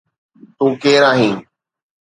تو 0.57 0.65
ڪير 0.81 1.01
آهين؟ 1.11 1.35